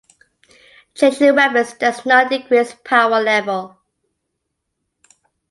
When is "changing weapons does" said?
0.95-2.07